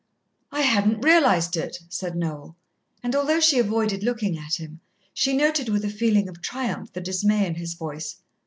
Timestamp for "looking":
4.01-4.35